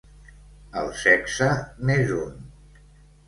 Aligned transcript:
El 0.81 0.89
sexe 1.01 1.49
n'és 1.89 2.13
un. 2.21 2.33